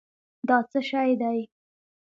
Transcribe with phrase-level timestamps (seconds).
[0.47, 1.39] دا څه شی دی؟